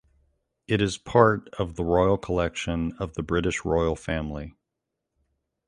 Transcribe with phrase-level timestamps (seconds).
[0.67, 4.55] It is part of the Royal Collection of the British royal family.